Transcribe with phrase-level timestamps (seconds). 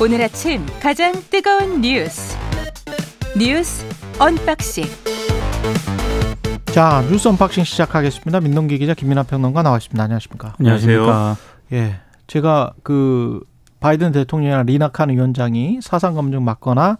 [0.00, 2.36] 오늘 아침 가장 뜨거운 뉴스
[3.38, 3.86] 뉴스
[4.18, 4.84] 언박싱
[6.66, 8.40] 자 뉴스 언박싱 시작하겠습니다.
[8.40, 10.02] 민동기 기자 김민하 평론가 나와있습니다.
[10.02, 10.54] 안녕하십니까?
[10.58, 11.36] 안녕하세요.
[11.72, 13.40] 예, 제가 그
[13.80, 16.98] 바이든 대통령이나 리나 칸 위원장이 사상 검증 받거나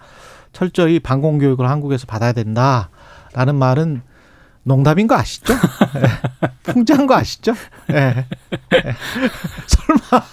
[0.53, 4.03] 철저히 반공 교육을 한국에서 받아야 된다라는 말은
[4.65, 5.55] 농담인 거 아시죠?
[5.55, 6.49] 예.
[6.63, 7.53] 풍자한 거 아시죠?
[7.91, 8.27] 예.
[8.75, 8.95] 예.
[9.67, 10.25] 설마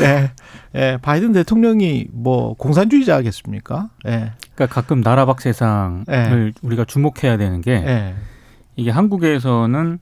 [0.00, 0.30] 예.
[0.74, 0.98] 예.
[1.00, 3.90] 바이든 대통령이 뭐 공산주의자겠습니까?
[4.06, 4.32] 예.
[4.54, 6.52] 그러니까 가끔 나라박 세상을 네.
[6.62, 8.14] 우리가 주목해야 되는 게 예.
[8.76, 9.98] 이게 한국에서는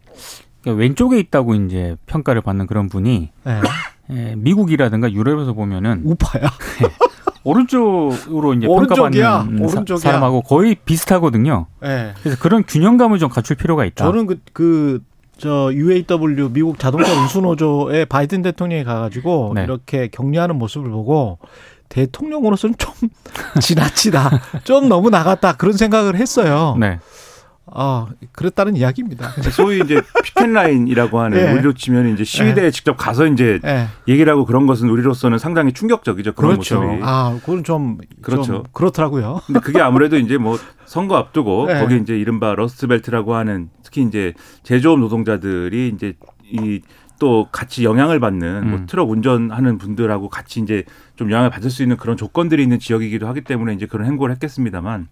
[0.62, 3.60] 그러니까 왼쪽에 있다고 이제 평가를 받는 그런 분이 예.
[4.10, 6.50] 예, 미국이라든가 유럽에서 보면은 우파야.
[7.44, 9.30] 오른쪽으로 이제 오른쪽이야.
[9.44, 9.96] 평가받는 사- 오른쪽이야.
[10.00, 11.66] 사 람하고 거의 비슷하거든요.
[11.84, 12.12] 예.
[12.22, 14.04] 그래서 그런 균형감을 좀 갖출 필요가 있다.
[14.04, 15.00] 저는 그, 그,
[15.38, 19.64] 저, UAW, 미국 자동차 운수노조에 바이든 대통령이 가가지고 네.
[19.64, 21.38] 이렇게 격려하는 모습을 보고
[21.88, 22.92] 대통령으로서는 좀
[23.60, 24.30] 지나치다.
[24.64, 25.54] 좀 너무 나갔다.
[25.56, 26.76] 그런 생각을 했어요.
[26.78, 26.98] 네.
[27.66, 29.30] 아, 그랬다는 이야기입니다.
[29.52, 31.52] 소위 이제 피켓 라인이라고 하는 예.
[31.52, 33.86] 우리로 치면 이제 시위대에 직접 가서 이제 예.
[34.08, 36.32] 얘기를 하고 그런 것은 우리로서는 상당히 충격적이죠.
[36.32, 36.82] 그런 그렇죠.
[36.82, 37.02] 모습이.
[37.04, 38.42] 아, 그건 좀, 그렇죠.
[38.44, 39.40] 좀 그렇더라고요.
[39.46, 41.80] 근데 그게 아무래도 이제 뭐 선거 앞두고 네.
[41.80, 46.80] 거기 이제 이른바 러스트벨트라고 하는 특히 이제 제조업 노동자들이 이제 이
[47.22, 48.86] 또 같이 영향을 받는 뭐 음.
[48.86, 50.82] 트럭 운전하는 분들하고 같이 이제
[51.14, 55.06] 좀 영향을 받을 수 있는 그런 조건들이 있는 지역이기도 하기 때문에 이제 그런 행보를 했겠습니다만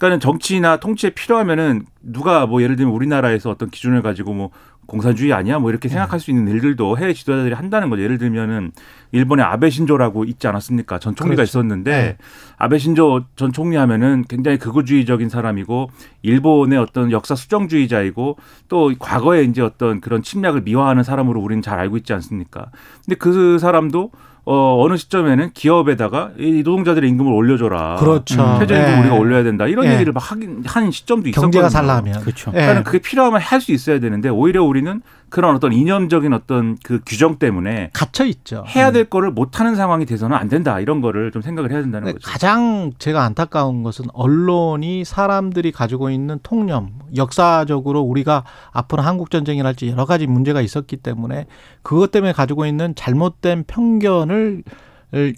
[0.00, 4.50] 그러니까는 정치나 통치에 필요하면은 누가 뭐 예를 들면 우리나라에서 어떤 기준을 가지고 뭐
[4.86, 8.02] 공산주의 아니야 뭐 이렇게 생각할 수 있는 일들도 해외 지도자들이 한다는 거죠.
[8.02, 8.72] 예를 들면은
[9.12, 10.98] 일본의 아베 신조라고 있지 않았습니까?
[10.98, 11.50] 전 총리가 그렇죠.
[11.50, 12.16] 있었는데 네.
[12.56, 15.90] 아베 신조 전 총리 하면은 굉장히 극우주의적인 사람이고
[16.22, 21.98] 일본의 어떤 역사 수정주의자이고 또 과거에 이제 어떤 그런 침략을 미화하는 사람으로 우리는 잘 알고
[21.98, 22.70] 있지 않습니까?
[23.04, 24.10] 근데 그 사람도
[24.52, 27.94] 어 어느 시점에는 기업에다가 이 노동자들의 임금을 올려줘라.
[28.00, 28.42] 그렇죠.
[28.42, 28.98] 음, 최저임금 예.
[28.98, 29.68] 우리가 올려야 된다.
[29.68, 29.92] 이런 예.
[29.94, 31.50] 얘기를 막 하긴 한 시점도 있었거든요.
[31.52, 32.20] 경제가 살라면.
[32.22, 32.50] 그렇죠.
[32.54, 32.60] 예.
[32.60, 37.38] 그러니까 그게 필요하면 할 수 있어야 되는데 오히려 우리는 그런 어떤 이념적인 어떤 그 규정
[37.38, 38.64] 때문에 갇혀 있죠.
[38.74, 40.80] 해야 될 거를 못 하는 상황이 돼서는 안 된다.
[40.80, 42.18] 이런 거를 좀 생각을 해야 된다는 거죠.
[42.28, 50.04] 가장 제가 안타까운 것은 언론이 사람들이 가지고 있는 통념, 역사적으로 우리가 앞으로 한국 전쟁이랄지 여러
[50.04, 51.46] 가지 문제가 있었기 때문에
[51.82, 54.64] 그것 때문에 가지고 있는 잘못된 편견을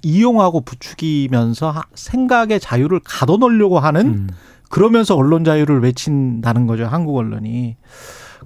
[0.03, 4.29] 이용하고 부추기면서 하- 생각의 자유를 가둬놓으려고 하는 음.
[4.69, 6.87] 그러면서 언론 자유를 외친다는 거죠.
[6.87, 7.77] 한국 언론이.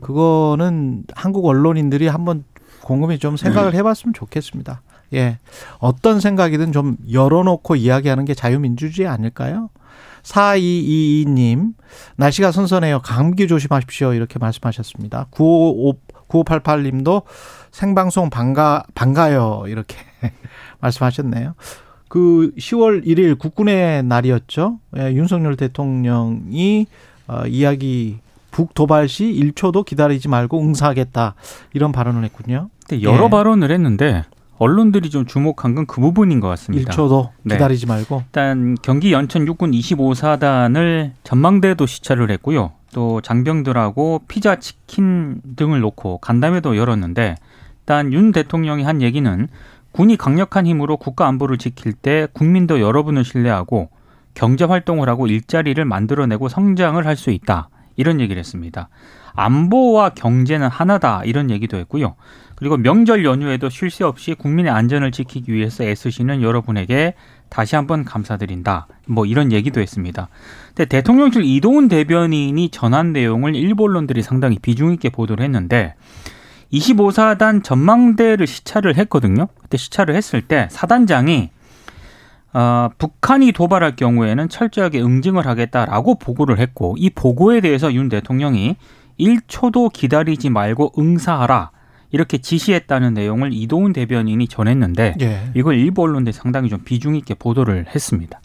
[0.00, 2.44] 그거는 한국 언론인들이 한번
[2.82, 4.82] 곰곰이 좀 생각을 해봤으면 좋겠습니다.
[5.14, 5.38] 예.
[5.78, 9.70] 어떤 생각이든 좀 열어놓고 이야기하는 게 자유민주주의 아닐까요?
[10.22, 11.74] 4222님,
[12.16, 13.00] 날씨가 선선해요.
[13.00, 14.12] 감기 조심하십시오.
[14.12, 15.26] 이렇게 말씀하셨습니다.
[15.30, 15.94] 955,
[16.28, 17.22] 9588님도
[17.70, 19.64] 생방송 반가, 반가요.
[19.68, 19.96] 이렇게
[20.80, 21.54] 말씀하셨네요.
[22.08, 24.80] 그 10월 1일 국군의 날이었죠.
[24.98, 26.86] 예, 윤석열 대통령이
[27.28, 28.18] 어, 이야기
[28.56, 31.34] 북 도발 시 1초도 기다리지 말고 응사하겠다.
[31.74, 32.70] 이런 발언을 했군요.
[32.88, 33.28] 근데 여러 예.
[33.28, 34.24] 발언을 했는데
[34.56, 36.90] 언론들이 좀 주목한 건 그 부분인 것 같습니다.
[36.90, 37.56] 1초도 네.
[37.56, 38.22] 기다리지 말고.
[38.24, 42.72] 일단 경기 연천 육군 25사단을 전망대도 시찰을 했고요.
[42.94, 47.34] 또 장병들하고 피자, 치킨 등을 놓고 간담회도 열었는데
[47.80, 49.48] 일단 윤 대통령이 한 얘기는
[49.92, 53.90] 군이 강력한 힘으로 국가 안보를 지킬 때 국민도 여러분을 신뢰하고
[54.32, 57.68] 경제 활동을 하고 일자리를 만들어내고 성장을 할 수 있다.
[57.96, 58.88] 이런 얘기를 했습니다.
[59.34, 61.22] 안보와 경제는 하나다.
[61.24, 62.14] 이런 얘기도 했고요.
[62.54, 67.14] 그리고 명절 연휴에도 쉴 새 없이 국민의 안전을 지키기 위해서 애쓰시는 여러분에게
[67.48, 68.88] 다시 한번 감사드린다.
[69.06, 70.28] 뭐 이런 얘기도 했습니다.
[70.68, 75.94] 근데 대통령실 이동훈 대변인이 전한 내용을 일부 언론들이 상당히 비중 있게 보도를 했는데
[76.72, 79.48] 25사단 전망대를 시찰을 했거든요.
[79.60, 81.50] 그때 시찰을 했을 때 사단장이
[82.56, 88.76] 어, 북한이 도발할 경우에는 철저하게 응징을 하겠다라고 보고를 했고 이 보고에 대해서 윤 대통령이
[89.20, 91.70] 1초도 기다리지 말고 응사하라
[92.12, 95.50] 이렇게 지시했다는 내용을 이동훈 대변인이 전했는데 예.
[95.54, 98.40] 이걸 일부 언론들이 상당히 좀 비중 있게 보도를 했습니다.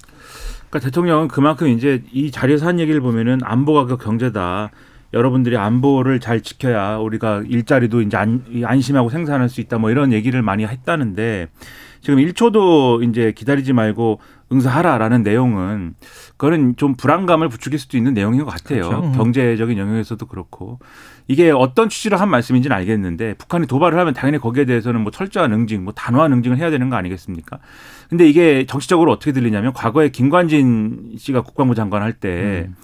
[0.69, 4.71] 그러니까 대통령은 그만큼 이제 이 자리에서 한 얘기를 보면은 안보가 그 경제다.
[5.13, 9.77] 여러분들이 안보를 잘 지켜야 우리가 일자리도 이제 안, 이 안심하고 생산할 수 있다.
[9.77, 11.47] 뭐 이런 얘기를 많이 했다는데
[12.01, 14.19] 지금 1초도 이제 기다리지 말고
[14.51, 15.95] 응사하라라는 내용은
[16.37, 18.89] 그거는 좀 불안감을 부추길 수도 있는 내용인 것 같아요.
[18.89, 19.11] 그렇죠.
[19.13, 20.79] 경제적인 영역에서도 그렇고
[21.27, 25.85] 이게 어떤 취지로 한 말씀인지는 알겠는데 북한이 도발을 하면 당연히 거기에 대해서는 뭐 철저한 응징,
[25.85, 27.59] 뭐 단호한 응징을 해야 되는 거 아니겠습니까?
[28.09, 32.75] 근데 이게 정치적으로 어떻게 들리냐면 과거에 김관진 씨가 국방부 장관 할때그 음.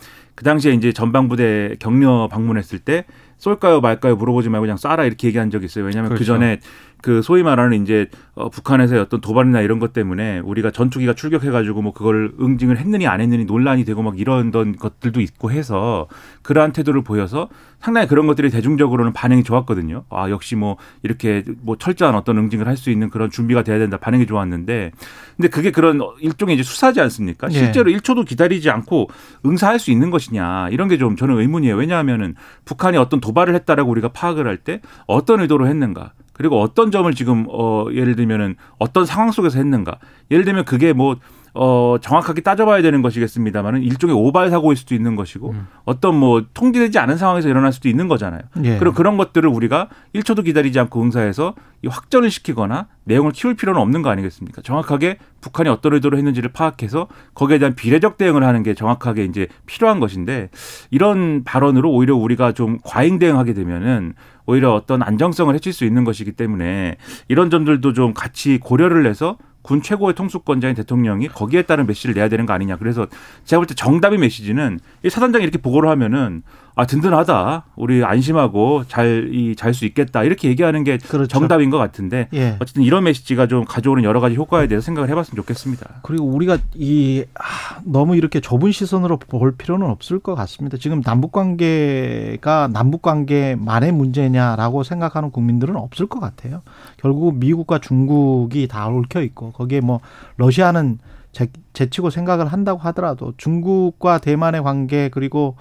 [0.44, 3.06] 당시에 이제 전방부대 격려 방문했을 때
[3.38, 5.86] 쏠까요 말까요 물어보지 말고 그냥 쏴라 이렇게 얘기한 적이 있어요.
[5.86, 6.22] 왜냐하면 그렇죠.
[6.22, 6.60] 그 전에
[7.04, 11.94] 그 소위 말하는 이제 어, 북한에서의 어떤 도발이나 이런 것 때문에 우리가 전투기가 출격해가지고 뭐
[11.94, 16.08] 그걸 응징을 했느니 안 했느니 논란이 되고 막 이런 것들도 있고 해서
[16.42, 17.50] 그러한 태도를 보여서
[17.80, 20.06] 상당히 그런 것들이 대중적으로는 반응이 좋았거든요.
[20.10, 23.98] 아 역시 뭐 이렇게 뭐 철저한 어떤 응징을 할 수 있는 그런 준비가 돼야 된다
[23.98, 24.92] 반응이 좋았는데
[25.36, 27.48] 근데 그게 그런 일종의 이제 수사지 않습니까?
[27.52, 27.54] 예.
[27.54, 29.10] 실제로 1초도 기다리지 않고
[29.46, 31.76] 응사할 수 있는 것이냐 이런 게 좀 저는 의문이에요.
[31.76, 32.34] 왜냐하면은
[32.66, 36.14] 북한이 어떤 도발을 했다라고 우리가 파악을 할 때 어떤 의도로 했는가?
[36.34, 39.98] 그리고 어떤 점을 지금 어 예를 들면은 어떤 상황 속에서 했는가?
[40.32, 41.18] 예를 들면 그게 뭐
[41.54, 45.68] 어, 정확하게 따져봐야 되는 것이겠습니다만은 일종의 오발 사고일 수도 있는 것이고 음.
[45.86, 48.42] 어떤 뭐 통제되지 않은 상황에서 일어날 수도 있는 거잖아요.
[48.64, 48.78] 예.
[48.78, 54.02] 그럼 그런 것들을 우리가 1초도 기다리지 않고 응사해서 이 확전을 시키거나 내용을 키울 필요는 없는
[54.02, 54.62] 거 아니겠습니까?
[54.62, 60.00] 정확하게 북한이 어떤 의도로 했는지를 파악해서 거기에 대한 비례적 대응을 하는 게 정확하게 이제 필요한
[60.00, 60.50] 것인데
[60.90, 64.14] 이런 발언으로 오히려 우리가 좀 과잉 대응하게 되면은
[64.48, 66.96] 오히려 어떤 안정성을 해칠 수 있는 것이기 때문에
[67.28, 72.46] 이런 점들도 좀 같이 고려를 해서 군 최고의 통수권자인 대통령이 거기에 따른 메시지를 내야 되는
[72.46, 72.78] 거 아니냐.
[72.78, 73.06] 그래서
[73.44, 76.42] 제가 볼 때 정답의 메시지는 이 사단장이 이렇게 보고를 하면은
[76.80, 77.64] 아 든든하다.
[77.76, 80.24] 우리 안심하고 잘 이 잘 수 있겠다.
[80.24, 81.28] 이렇게 얘기하는 게 그렇죠.
[81.28, 82.56] 정답인 것 같은데 예.
[82.60, 86.02] 어쨌든 이런 메시지가 좀 가져오는 여러 가지 효과에 대해서 생각을 해봤으면 좋겠습니다.
[86.04, 90.78] 그리고 우리가 이 아, 너무 이렇게 좁은 시선으로 볼 필요는 없을 것 같습니다.
[90.78, 96.62] 지금 남북 관계가 남북 관계만의 문제냐라고 생각하는 국민들은 없을 것 같아요.
[96.98, 100.00] 결국 미국과 중국이 다 얽혀 있고 거기에 뭐
[100.38, 101.00] 러시아는
[101.32, 105.56] 제, 제치고 생각을 한다고 하더라도 중국과 대만의 관계 그리고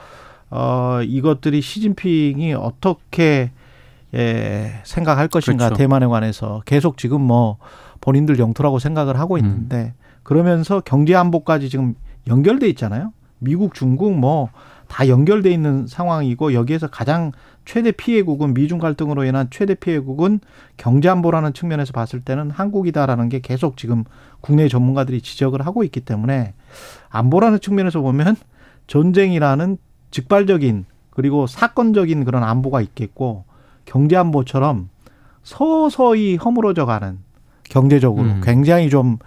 [0.50, 3.50] 어 이것들이 시진핑이 어떻게
[4.14, 5.78] 예, 생각할 것인가 그렇죠.
[5.78, 7.58] 대만에 관해서 계속 지금 뭐
[8.00, 11.94] 본인들 영토라고 생각을 하고 있는데 그러면서 경제 안보까지 지금
[12.28, 13.12] 연결돼 있잖아요.
[13.38, 14.50] 미국, 중국 뭐
[14.88, 17.32] 다 연결돼 있는 상황이고 여기에서 가장
[17.64, 20.40] 최대 피해국은 미중 갈등으로 인한 최대 피해국은
[20.76, 24.04] 경제 안보라는 측면에서 봤을 때는 한국이다라는 게 계속 지금
[24.40, 26.54] 국내 전문가들이 지적을 하고 있기 때문에
[27.08, 28.36] 안보라는 측면에서 보면
[28.86, 29.78] 전쟁이라는
[30.16, 33.44] 직발적인 그리고 사건적인 그런 안보가 있겠고
[33.84, 34.88] 경제 안보처럼
[35.42, 37.18] 서서히 허물어져 가는
[37.64, 38.40] 경제적으로 음.
[38.42, 39.18] 굉장히 좀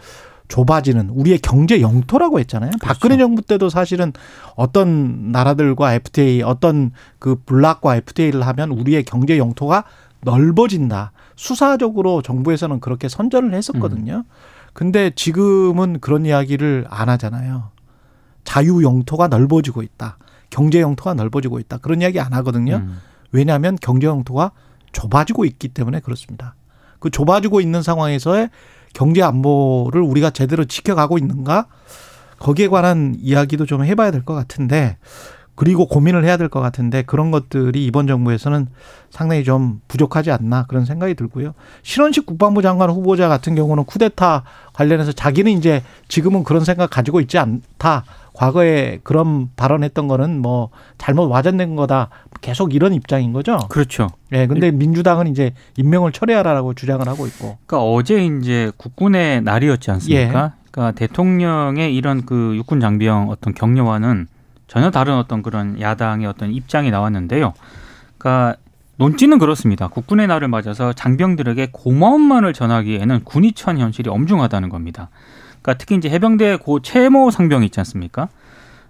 [0.48, 2.72] 좁아지는 우리의 경제 영토라고 했잖아요.
[2.82, 4.14] 박근혜 정부 때도 사실은
[4.56, 9.84] 어떤 나라들과 FTA 어떤 그 블락과 FTA를 하면 우리의 경제 영토가
[10.22, 11.12] 넓어진다.
[11.36, 14.24] 수사적으로 정부에서는 그렇게 선전을 했었거든요.
[14.74, 17.70] 근데 지금은 그런 이야기를 안 하잖아요.
[18.44, 20.18] 자유 영토가 넓어지고 있다.
[20.50, 21.78] 경제 영토가 넓어지고 있다.
[21.78, 22.78] 그런 이야기 안 하거든요.
[22.78, 22.98] 음.
[23.32, 24.52] 왜냐하면 경제 영토가
[24.92, 26.56] 좁아지고 있기 때문에 그렇습니다.
[27.00, 28.50] 그 좁아지고 있는 상황에서의
[28.94, 31.68] 경제 안보를 우리가 제대로 지켜가고 있는가?
[32.40, 34.98] 거기에 관한 이야기도 좀 해봐야 될 것 같은데,
[35.56, 38.68] 그리고 고민을 해야 될 것 같은데, 그런 것들이 이번 정부에서는
[39.12, 41.54] 상당히 좀 부족하지 않나 그런 생각이 들고요.
[41.84, 44.44] 신원식 국방부 장관 후보자 같은 경우는 쿠데타
[44.74, 48.06] 관련해서 자기는 이제 지금은 그런 생각 가지고 있지 않다.
[48.40, 52.08] 과거에 그런 발언했던 거는 뭐 잘못 와전된 거다.
[52.40, 53.58] 계속 이런 입장인 거죠.
[53.68, 54.08] 그렇죠.
[54.32, 57.58] 예, 근데 민주당은 이제 임명을 철회하라고 주장을 하고 있고.
[57.66, 60.54] 그러니까 어제 이제 국군의 날이었지 않습니까?
[60.72, 64.28] 그러니까 대통령의 이런 그 육군 장병 어떤 격려와는
[64.68, 67.52] 전혀 다른 어떤 그런 야당의 어떤 입장이 나왔는데요.
[68.18, 68.56] 그러니까
[68.96, 69.90] 논지는 그렇습니다.
[69.90, 75.10] 국군의 날을 맞아서 장병들에게 고마움만을 전하기에는 군이 처한 현실이 엄중하다는 겁니다.
[75.70, 78.30] 그러니까 특히 이제 해병대 고 최모 상병 있지 않습니까?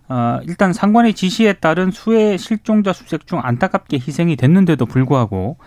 [0.08, 5.58] 아, 일단 상관의 지시에 따른 수해 실종자 수색 중 안타깝게 희생이 됐는데도 불구하고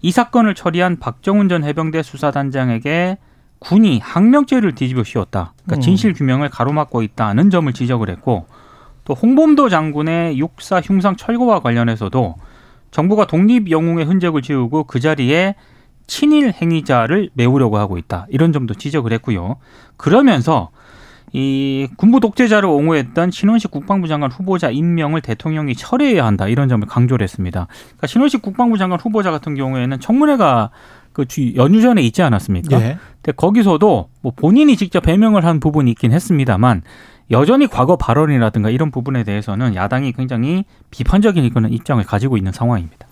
[0.00, 3.18] 이 사건을 처리한 박정훈 전 해병대 수사단장에게
[3.58, 5.52] 군이 항명죄를 뒤집어 씌웠다.
[5.64, 5.80] 그러니까 음.
[5.82, 8.46] 진실 규명을 가로막고 있다는 점을 지적을 했고
[9.04, 12.36] 또 홍범도 장군의 육사 흉상 철거와 관련해서도
[12.90, 15.54] 정부가 독립 영웅의 흔적을 지우고 그 자리에
[16.16, 18.26] 친일 행위자를 메우려고 하고 있다.
[18.28, 19.56] 이런 점도 지적을 했고요.
[19.96, 20.68] 그러면서
[21.32, 26.48] 이 군부 독재자를 옹호했던 신원식 국방부 장관 후보자 임명을 대통령이 철회해야 한다.
[26.48, 27.66] 이런 점을 강조를 했습니다.
[27.86, 30.68] 그러니까 신원식 국방부 장관 후보자 같은 경우에는 청문회가
[31.14, 32.78] 그 주- 연휴 전에 있지 않았습니까?
[32.82, 32.98] 예.
[33.22, 36.82] 근데 거기서도 뭐 본인이 직접 해명을 한 부분이 있긴 했습니다만
[37.30, 43.06] 여전히 과거 발언이라든가 이런 부분에 대해서는 야당이 굉장히 비판적인 입장을 가지고 있는 상황입니다.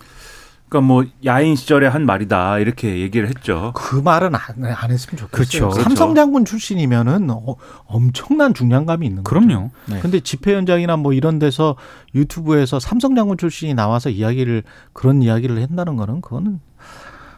[0.71, 3.73] 그러니까 뭐 야인 시절에 한 말이다 이렇게 얘기를 했죠.
[3.75, 5.27] 그 말은 안, 안 했으면 좋겠어요.
[5.29, 5.69] 그렇죠.
[5.69, 5.83] 그렇죠.
[5.83, 9.45] 삼성 장군 출신이면은 어, 엄청난 중량감이 있는 거죠.
[9.45, 9.71] 그럼요.
[9.87, 9.99] 네.
[9.99, 11.75] 근데 집회 현장이나 뭐 이런 데서
[12.15, 14.63] 유튜브에서 삼성 장군 출신이 나와서 이야기를
[14.93, 16.61] 그런 이야기를 한다는 거는 그거는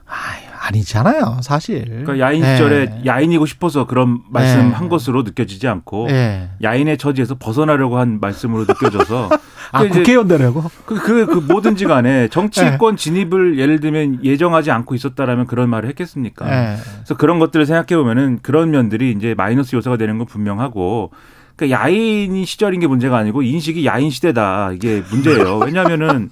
[0.06, 1.84] 아, 아니잖아요, 사실.
[1.86, 3.02] 그러니까 야인 시절에 네.
[3.06, 4.90] 야인이고 싶어서 그런 말씀한 네.
[4.90, 6.50] 것으로 느껴지지 않고 예.
[6.62, 9.30] 야인의 처지에서 벗어나려고 한 말씀으로 느껴져서
[9.74, 10.64] 아, 국회의원 되려고?
[10.86, 12.28] 그, 그, 그 뭐든지 간에 네.
[12.30, 16.48] 정치권 진입을 예를 들면 예정하지 않고 있었다라면 그런 말을 했겠습니까?
[16.48, 16.78] 예.
[16.78, 21.12] 그래서 그런 것들을 생각해 보면은 그런 면들이 이제 마이너스 요소가 되는 건 분명하고
[21.56, 25.60] 그러니까 야인 시절인 게 문제가 아니고 인식이 야인 시대다 이게 문제예요.
[25.60, 26.30] 왜냐하면은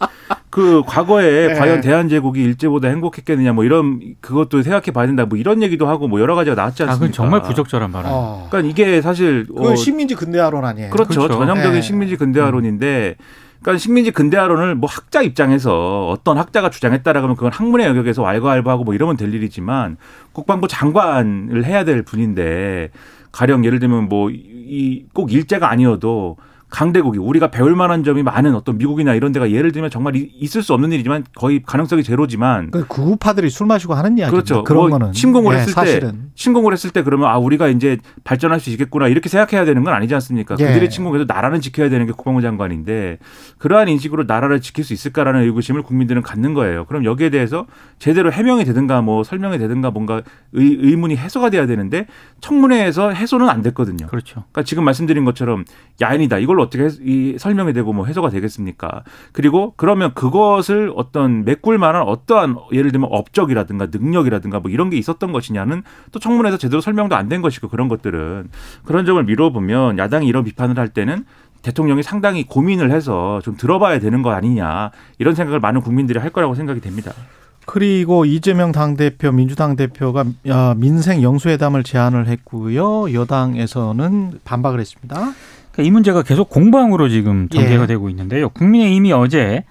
[0.49, 1.53] 그 과거에 네.
[1.53, 6.19] 과연 대한제국이 일제보다 행복했겠느냐 뭐 이런 그것도 생각해 봐야 된다 뭐 이런 얘기도 하고 뭐
[6.19, 7.11] 여러 가지가 나왔지 아, 않습니까?
[7.11, 8.11] 그건 정말 부적절한 발언.
[8.11, 8.47] 어.
[8.49, 10.89] 그러니까 이게 사실 그 어, 식민지 근대화론 아니에요?
[10.89, 11.21] 그렇죠.
[11.21, 11.35] 그렇죠.
[11.35, 11.81] 전형적인 네.
[11.81, 13.15] 식민지 근대화론인데
[13.61, 18.95] 그러니까 식민지 근대화론을 뭐 학자 입장에서 어떤 학자가 주장했다라 그러면 그건 학문의 영역에서 왈가왈부하고 뭐
[18.95, 19.97] 이러면 될 일이지만
[20.33, 22.89] 국방부 장관을 해야 될 분인데
[23.31, 26.37] 가령 예를 들면 뭐 이 꼭 일제가 아니어도
[26.71, 30.63] 강대국이 우리가 배울 만한 점이 많은 어떤 미국이나 이런 데가 예를 들면 정말 이- 있을
[30.63, 34.31] 수 없는 일이지만 거의 가능성이 제로지만 그 구구파들이 술 마시고 하는 이야기.
[34.31, 34.63] 그렇죠.
[34.63, 36.31] 그런 뭐 거는 침공을 예, 했을 때 사실은.
[36.33, 40.13] 침공을 했을 때 그러면 아 우리가 이제 발전할 수 있겠구나 이렇게 생각해야 되는 건 아니지
[40.15, 40.55] 않습니까?
[40.59, 40.65] 예.
[40.67, 43.17] 그들이 침공해도 나라는 지켜야 되는 게 국방부 장관인데
[43.57, 46.85] 그러한 인식으로 나라를 지킬 수 있을까라는 의구심을 국민들은 갖는 거예요.
[46.85, 47.67] 그럼 여기에 대해서
[47.99, 50.21] 제대로 해명이 되든가 뭐 설명이 되든가 뭔가
[50.53, 52.07] 의, 의문이 해소가 돼야 되는데
[52.39, 54.07] 청문회에서 해소는 안 됐거든요.
[54.07, 54.45] 그렇죠.
[54.51, 55.65] 그러니까 지금 말씀드린 것처럼
[56.01, 56.37] 야인이다.
[56.39, 59.03] 이걸 어떻게 해- 이 설명이 되고 뭐 해소가 되겠습니까?
[59.31, 65.31] 그리고 그러면 그것을 어떤 메꿀 만한 어떠한 예를 들면 업적이라든가 능력이라든가 뭐 이런 게 있었던
[65.31, 68.49] 것이냐는 또 청문회에서 제대로 설명도 안 된 것이고 그런 것들은
[68.83, 71.23] 그런 점을 미뤄보면 야당이 이런 비판을 할 때는
[71.61, 76.55] 대통령이 상당히 고민을 해서 좀 들어봐야 되는 거 아니냐 이런 생각을 많은 국민들이 할 거라고
[76.55, 77.13] 생각이 됩니다.
[77.67, 83.13] 그리고 이재명 당대표, 민주당 대표가 어, 민생 영수회담을 제안을 했고요.
[83.13, 85.31] 여당에서는 반박을 했습니다.
[85.71, 87.87] 그러니까 이 문제가 계속 공방으로 지금 전개가 예.
[87.87, 88.49] 되고 있는데요.
[88.49, 89.63] 국민의힘이 어제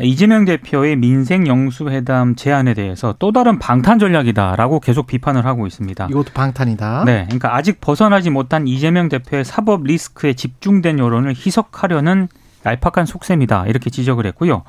[0.00, 6.06] 이재명 대표의 민생 영수회담 제안에 대해서 또 다른 방탄 전략이다라고 계속 비판을 하고 있습니다.
[6.10, 7.02] 이것도 방탄이다.
[7.04, 12.28] 네, 그러니까 아직 벗어나지 못한 이재명 대표의 사법 리스크에 집중된 여론을 희석하려는
[12.64, 14.62] 얄팍한 속셈이다 이렇게 지적을 했고요.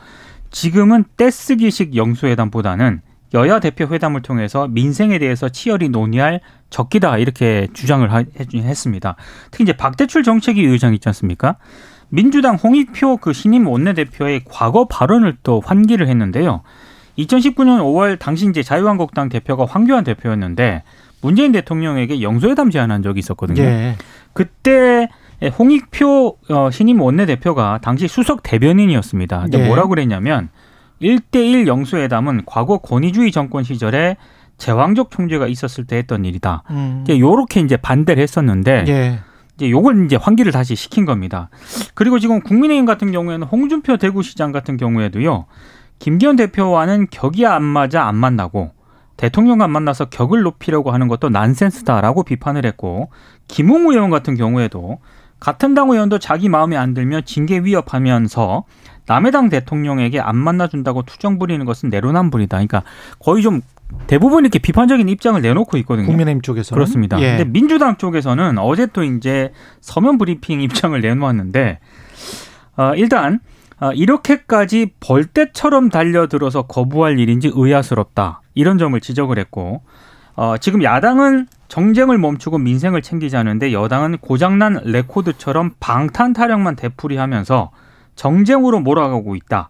[0.49, 3.01] 지금은 떼쓰기식 영수회담보다는
[3.33, 9.15] 여야 대표 회담을 통해서 민생에 대해서 치열히 논의할 적기다 이렇게 주장을 하- 해- 했습니다.
[9.51, 11.57] 특히 이제 박대출 정책위 의장 있지 않습니까?
[12.09, 16.61] 민주당 홍익표 그 신임 원내대표의 과거 발언을 또 환기를 했는데요.
[17.19, 20.83] 2019년 5월 당시 이제 자유한국당 대표가 황교안 대표였는데
[21.21, 23.61] 문재인 대통령에게 영수회담 제안한 적이 있었거든요.
[23.61, 23.95] 예.
[24.33, 25.09] 그때
[25.59, 29.41] 홍익표 어, 신임 원내대표가 당시 수석 대변인이었습니다.
[29.41, 29.67] 근데 예.
[29.67, 30.49] 뭐라고 그랬냐면
[31.01, 34.17] 1대1 영수회담은 과거 권위주의 정권 시절에
[34.57, 36.63] 제왕적 총재가 있었을 때 했던 일이다.
[36.69, 37.01] 음.
[37.03, 39.19] 이제 요렇게 이제 반대를 했었는데 예.
[39.55, 41.49] 이제 요걸 이제 환기를 다시 시킨 겁니다.
[41.93, 45.45] 그리고 지금 국민의힘 같은 경우에는 홍준표 대구시장 같은 경우에도요.
[45.99, 48.71] 김기현 대표와는 격이 안 맞아 안 만나고
[49.17, 53.09] 대통령과 만나서 격을 높이려고 하는 것도 난센스다라고 비판을 했고
[53.49, 54.99] 김웅 의원 같은 경우에도
[55.41, 58.63] 같은 당 의원도 자기 마음에 안 들면 징계 위협하면서
[59.09, 62.57] 남의 당 대통령에게 안 만나준다고 투정 부리는 것은 내로남불이다.
[62.57, 62.83] 그러니까
[63.17, 63.61] 거의 좀
[64.05, 66.05] 대부분 이렇게 비판적인 입장을 내놓고 있거든요.
[66.05, 67.19] 국민의힘 쪽에서는 그렇습니다.
[67.19, 67.37] 예.
[67.37, 69.51] 근데 민주당 쪽에서는 어제 또 이제
[69.81, 71.79] 서면 브리핑 입장을 내놓았는데
[72.77, 73.39] 어, 일단
[73.79, 79.81] 어, 이렇게까지 벌떼처럼 달려들어서 거부할 일인지 의아스럽다 이런 점을 지적을 했고
[80.35, 87.71] 어, 지금 야당은 정쟁을 멈추고 민생을 챙기자는데 여당은 고장난 레코드처럼 방탄 타령만 되풀이하면서
[88.19, 89.69] 정쟁으로 몰아가고 있다.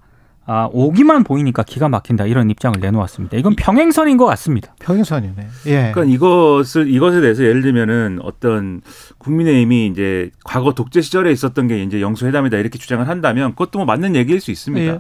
[0.52, 3.38] 아, 오기만 보이니까 기가 막힌다 이런 입장을 내놓았습니다.
[3.38, 4.74] 이건 평행선인 것 같습니다.
[4.80, 5.48] 평행선이네.
[5.68, 5.92] 예.
[5.94, 8.82] 그러니까 이것을 이것에 대해서 예를 들면은 어떤
[9.20, 14.16] 국민의힘이 이제 과거 독재 시절에 있었던 게 이제 영수회담이다 이렇게 주장을 한다면 그것도 뭐 맞는
[14.16, 14.92] 얘기일 수 있습니다.
[14.92, 15.00] 예.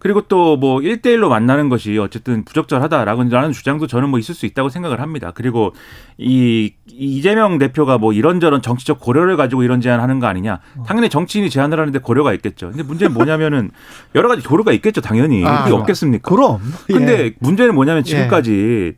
[0.00, 5.30] 그리고 또뭐 1대1로 만나는 것이 어쨌든 부적절하다라는 주장도 저는 뭐 있을 수 있다고 생각을 합니다.
[5.32, 5.74] 그리고
[6.16, 10.58] 이 이재명 대표가 뭐 이런저런 정치적 고려를 가지고 이런 제안하는 거 아니냐.
[10.86, 12.70] 당연히 정치인이 제안을 하는데 고려가 있겠죠.
[12.70, 13.70] 근데 문제는 뭐냐면은
[14.16, 15.44] 여러 가지 고려가 있겠죠, 당연히.
[15.44, 16.28] 아, 그게 없겠습니까?
[16.28, 16.58] 그럼.
[16.86, 17.34] 근데 예.
[17.40, 18.94] 문제는 뭐냐면 지금까지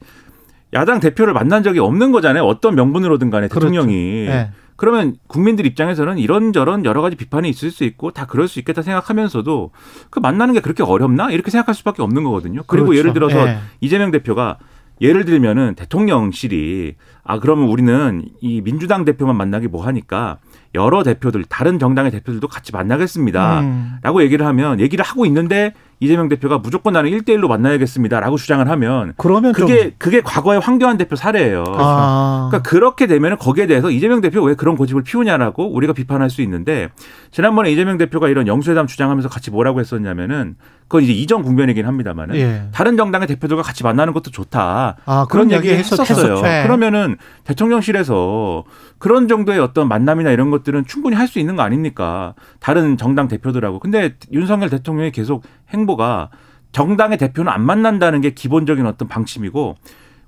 [0.72, 2.44] 야당 대표를 만난 적이 없는 거잖아요.
[2.44, 3.66] 어떤 명분으로든 간에 그렇죠.
[3.66, 4.26] 대통령이.
[4.26, 4.50] 예.
[4.76, 9.72] 그러면 국민들 입장에서는 이런저런 여러 가지 비판이 있을 수 있고 다 그럴 수 있겠다 생각하면서도
[10.08, 11.30] 그 만나는 게 그렇게 어렵나?
[11.30, 12.62] 이렇게 생각할 수밖에 없는 거거든요.
[12.66, 12.98] 그리고 그렇죠.
[12.98, 13.58] 예를 들어서 예.
[13.80, 14.56] 이재명 대표가
[15.02, 16.94] 예를 들면은 대통령실이
[17.24, 20.38] 아 그러면 우리는 이 민주당 대표만 만나기 뭐 하니까
[20.74, 23.60] 여러 대표들 다른 정당의 대표들도 같이 만나겠습니다.
[23.60, 23.96] 음.
[24.02, 29.52] 라고 얘기를 하면 얘기를 하고 있는데 이재명 대표가 무조건 나는 1대1로 만나야겠습니다라고 주장을 하면 그러면
[29.52, 31.64] 그게 좀 그게 과거의 황교안 대표 사례예요.
[31.76, 32.48] 아.
[32.50, 36.88] 그러니까 그렇게 되면 거기에 대해서 이재명 대표 왜 그런 고집을 피우냐라고 우리가 비판할 수 있는데
[37.30, 40.56] 지난번에 이재명 대표가 이런 영수회담 주장하면서 같이 뭐라고 했었냐면은
[40.90, 42.62] 그건 이제 이전 국면이긴 합니다만은 예.
[42.72, 44.96] 다른 정당의 대표들과 같이 만나는 것도 좋다.
[45.06, 46.02] 아, 그런 얘기 했었어요.
[46.02, 46.42] 했었죠.
[46.42, 46.64] 네.
[46.64, 48.64] 그러면은 대통령실에서
[48.98, 52.34] 그런 정도의 어떤 만남이나 이런 것들은 충분히 할 수 있는 거 아닙니까?
[52.58, 53.78] 다른 정당 대표들하고.
[53.78, 56.30] 근데 윤석열 대통령의 계속 행보가
[56.72, 59.76] 정당의 대표는 안 만난다는 게 기본적인 어떤 방침이고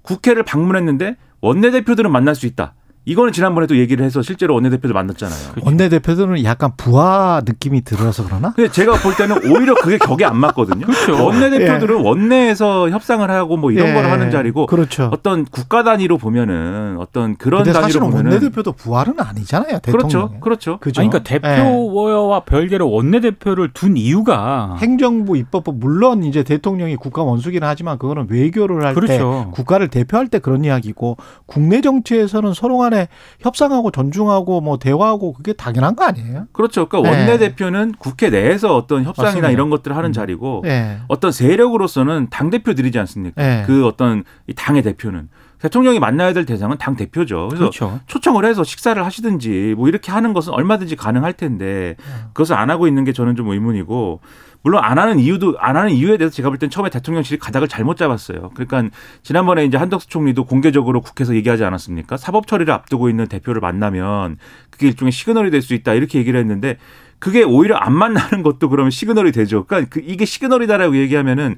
[0.03, 2.75] 국회를 방문했는데 원내대표들은 만날 수 있다.
[3.05, 5.55] 이거는 지난번에 도 얘기를 해서 실제로 원내대표들 만났잖아요.
[5.63, 8.53] 원내대표들은 약간 부하 느낌이 들어서 그러나?
[8.55, 10.87] 근데 제가 볼 때는 오히려 그게 격에 안 맞거든요.
[10.87, 11.25] 그렇죠.
[11.25, 13.95] 원내대표들은 원내에서 협상을 하고 뭐 이런 예.
[13.95, 15.11] 걸 하는 자리고 그렇죠.
[15.13, 19.81] 어떤 국가 단위로 보면은 어떤 그런 단위로 사실은 보면은 원내대표도 부하는 아니잖아요.
[19.81, 20.09] 대통령.
[20.09, 20.41] 그렇죠.
[20.41, 20.79] 그렇죠.
[20.79, 21.01] 그죠?
[21.01, 21.41] 아니, 그러니까 예.
[21.41, 28.85] 대표와 별개로 원내대표를 둔 이유가 행정부 입법부 물론 이제 대통령이 국가 원수기는 하지만 그거는 외교를
[28.85, 29.51] 할때 그렇죠.
[29.53, 31.17] 국가를 대표할 때 그런 이야기고
[31.47, 33.09] 국내 정치에서는 서로 간에
[33.41, 36.47] 협상하고 존중하고 뭐 대화하고 그게 당연한 거 아니에요?
[36.53, 36.89] 그렇죠.
[36.89, 37.21] 그러니까 네.
[37.21, 39.51] 원내 대표는 국회 내에서 어떤 협상이나 맞습니다.
[39.51, 40.13] 이런 것들을 하는 음.
[40.13, 40.99] 자리고 예.
[41.09, 43.43] 어떤 세력으로서는 당 대표들이지 않습니까?
[43.43, 43.65] 네.
[43.67, 45.29] 그 어떤 이 당의 대표는
[45.63, 47.47] 대통령이 만나야 될 대상은 당 대표죠.
[47.49, 48.01] 그래서 그렇죠.
[48.07, 51.95] 초청을 해서 식사를 하시든지 뭐 이렇게 하는 것은 얼마든지 가능할 텐데
[52.33, 54.21] 그것을 안 하고 있는 게 저는 좀 의문이고
[54.63, 57.97] 물론 안 하는 이유도 안 하는 이유에 대해서 제가 볼 땐 처음에 대통령실이 가닥을 잘못
[57.97, 58.51] 잡았어요.
[58.55, 62.17] 그러니까 지난번에 이제 한덕수 총리도 공개적으로 국회에서 얘기하지 않았습니까?
[62.17, 64.39] 사법 처리를 앞두고 있는 대표를 만나면
[64.71, 66.77] 그게 일종의 시그널이 될 수 있다 이렇게 얘기를 했는데
[67.19, 69.65] 그게 오히려 안 만나는 것도 그러면 시그널이 되죠.
[69.65, 71.57] 그러니까 그 이게 시그널이다라고 얘기하면은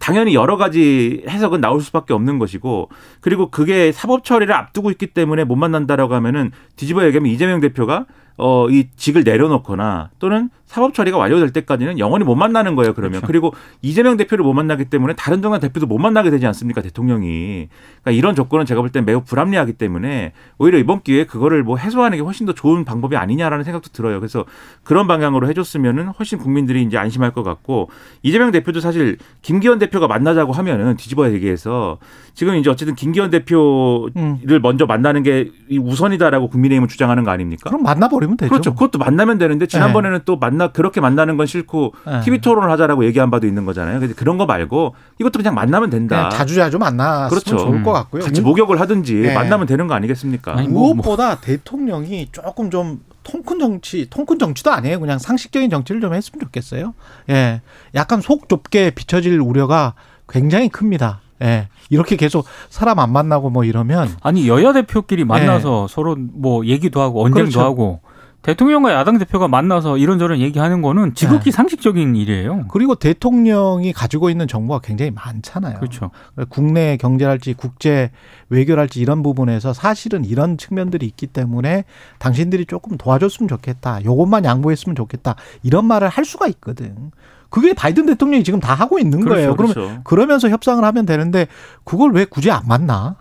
[0.00, 2.88] 당연히 여러 가지 해석은 나올 수밖에 없는 것이고
[3.20, 8.68] 그리고 그게 사법 처리를 앞두고 있기 때문에 못 만난다라고 하면은 뒤집어 얘기하면 이재명 대표가 어,
[8.68, 13.20] 이 직을 내려놓거나 또는 사법 처리가 완료될 때까지는 영원히 못 만나는 거예요, 그러면.
[13.20, 13.26] 그렇죠.
[13.28, 17.68] 그리고 이재명 대표를 못 만나기 때문에 다른 정당 대표도 못 만나게 되지 않습니까, 대통령이.
[18.02, 22.18] 그러니까 이런 조건은 제가 볼 땐 매우 불합리하기 때문에 오히려 이번 기회에 그거를 뭐 해소하는
[22.18, 24.18] 게 훨씬 더 좋은 방법이 아니냐라는 생각도 들어요.
[24.18, 24.46] 그래서
[24.82, 27.88] 그런 방향으로 해줬으면은 훨씬 국민들이 이제 안심할 것 같고
[28.22, 31.98] 이재명 대표도 사실 김기현 대표가 만나자고 하면은 뒤집어 얘기해서
[32.34, 34.40] 지금 이제 어쨌든 김기현 대표를 음.
[34.62, 37.70] 먼저 만나는 게이 우선이다라고 국민의힘은 주장하는 거 아닙니까?
[37.70, 38.50] 그럼 만나버 리면 되죠.
[38.50, 38.74] 그렇죠.
[38.74, 42.20] 그것도 만나면 되는데 지난번에는 또 만나 그렇게 만나는 건 싫고 네.
[42.20, 44.00] TV 토론을 하자라고 얘기한 바도 있는 거잖아요.
[44.00, 46.16] 근데 그런 거 말고 이것도 그냥 만나면 된다.
[46.16, 47.56] 그냥 자주 자주 만났으면 그렇죠.
[47.56, 47.94] 좋을 것 음.
[47.94, 48.22] 같고요.
[48.24, 49.34] 같이 목욕을 하든지 네.
[49.34, 50.56] 만나면 되는 거 아니겠습니까?
[50.56, 55.00] 아니, 뭐, 무엇보다 대통령이 조금 좀 통큰 정치, 통큰 정치도 아니에요.
[55.00, 56.94] 그냥 상식적인 정치를 좀 했으면 좋겠어요.
[57.30, 57.62] 예.
[57.94, 59.94] 약간 속 좁게 비춰질 우려가
[60.28, 61.20] 굉장히 큽니다.
[61.42, 61.68] 예.
[61.90, 67.24] 이렇게 계속 사람 안 만나고 뭐 이러면 아니 여야 대표끼리 만나서 서로 뭐 얘기도 하고
[67.24, 67.60] 언쟁도 그렇죠.
[67.60, 68.00] 하고
[68.44, 72.66] 대통령과 야당 대표가 만나서 이런저런 얘기하는 거는 지극히 상식적인 일이에요.
[72.68, 75.78] 그리고 대통령이 가지고 있는 정보가 굉장히 많잖아요.
[75.78, 76.10] 그렇죠.
[76.50, 78.10] 국내 경제랄지 국제
[78.50, 81.84] 외교랄지 이런 부분에서 사실은 이런 측면들이 있기 때문에
[82.18, 84.04] 당신들이 조금 도와줬으면 좋겠다.
[84.04, 85.36] 요것만 양보했으면 좋겠다.
[85.62, 87.12] 이런 말을 할 수가 있거든.
[87.48, 89.56] 그게 바이든 대통령이 지금 다 하고 있는 거예요.
[89.56, 90.00] 그러면 그렇죠.
[90.04, 91.46] 그러면서 협상을 하면 되는데
[91.84, 93.16] 그걸 왜 굳이 안 만나?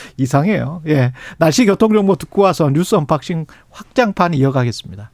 [0.16, 0.82] 이상해요.
[0.86, 1.12] 예.
[1.38, 5.10] 날씨 교통 정보 듣고 와서 뉴스 언박싱 확장판 이어가겠습니다.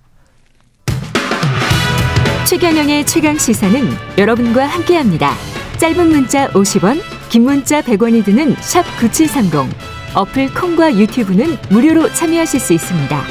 [2.47, 5.35] 최경영의 최강 시사는 여러분과 함께합니다.
[5.79, 9.71] 짧은 문자 50원, 긴 문자 100원이 드는 샵 9730.
[10.15, 13.23] 어플 콩과 유튜브는 무료로 참여하실 수 있습니다.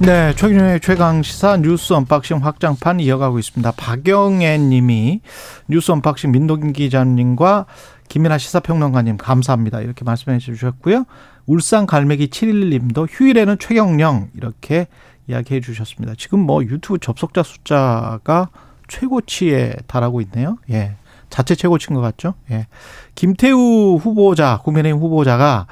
[0.00, 3.70] 네, 최경영의 최강 시사 뉴스 언박싱 확장판 이어가고 있습니다.
[3.76, 5.20] 박영애 님이
[5.68, 7.66] 뉴스 언박싱 민동기 기자님과
[8.08, 9.80] 김민하 시사평론가님 감사합니다.
[9.80, 11.04] 이렇게 말씀해 주셨고요.
[11.46, 14.86] 울산 갈매기 711님도 휴일에는 최경영 이렇게
[15.26, 16.14] 이야기해 주셨습니다.
[16.16, 18.48] 지금 뭐 유튜브 접속자 숫자가
[18.88, 20.58] 최고치에 달하고 있네요.
[20.70, 20.96] 예.
[21.30, 22.34] 자체 최고치인 것 같죠?
[22.50, 22.66] 예.
[23.14, 25.66] 김태우 후보자, 국민의힘 후보자가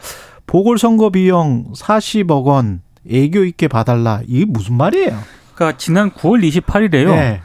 [0.47, 4.21] 보궐선거 비용 40억 원 애교 있게 봐달라.
[4.27, 5.19] 이게 무슨 말이에요?
[5.55, 7.11] 그러니까 지난 9월 28일에요.
[7.11, 7.43] 예.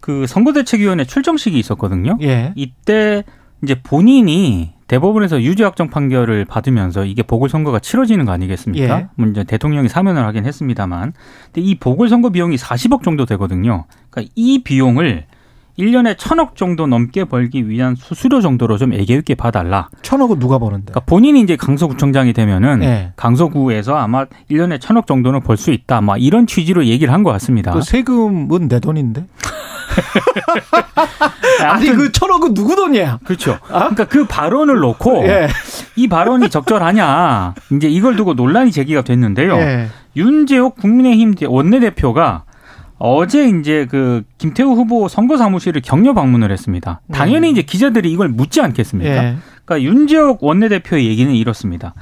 [0.00, 2.18] 그 선거대책위원회 출정식이 있었거든요.
[2.22, 2.52] 예.
[2.54, 3.24] 이때
[3.62, 9.00] 이제 본인이 대법원에서 유죄 확정 판결을 받으면서 이게 보궐선거가 치러지는 거 아니겠습니까?
[9.00, 9.08] 예.
[9.16, 11.12] 뭐 이제 대통령이 사면을 하긴 했습니다만.
[11.46, 13.86] 근데 이 보궐선거 비용이 40억 정도 되거든요.
[14.10, 15.26] 그러니까 이 비용을
[15.78, 19.88] 1년에 천억 정도 넘게 벌기 위한 수수료 정도로 좀 애교 있게 봐달라.
[20.02, 20.86] 천억은 누가 버는데?
[20.92, 23.12] 그러니까 본인이 이제 강서구청장이 되면은 예.
[23.16, 26.00] 강서구에서 아마 1년에 천억 정도는 벌 수 있다.
[26.00, 27.72] 막 이런 취지로 얘기를 한 것 같습니다.
[27.72, 29.26] 그 세금은 내 돈인데?
[31.66, 33.20] 아니 그 천억은 누구 돈이야?
[33.24, 33.58] 그렇죠.
[33.66, 35.48] 그러니까 그 발언을 놓고 예.
[35.96, 39.56] 이 발언이 적절하냐 이제 이걸 두고 논란이 제기가 됐는데요.
[39.56, 39.88] 예.
[40.16, 42.44] 윤재옥 국민의힘 원내대표가
[42.98, 47.00] 어제 이제 그 김태우 후보 선거 사무실을 격려 방문을 했습니다.
[47.12, 47.50] 당연히 네.
[47.50, 49.10] 이제 기자들이 이걸 묻지 않겠습니까?
[49.10, 49.36] 예.
[49.64, 51.94] 그러니까 윤지혁 원내대표의 얘기는 이렇습니다.